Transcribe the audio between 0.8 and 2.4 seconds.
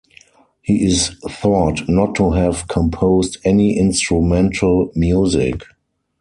is thought not to